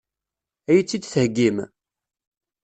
Ad 0.73 0.73
iyi-tt-id-theggim? 0.75 1.57